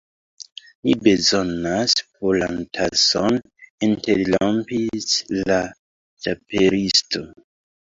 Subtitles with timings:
[0.85, 3.37] "Mi bezonas puran tason,"
[3.89, 5.07] interrompis
[5.45, 5.61] la
[6.27, 7.27] Ĉapelisto.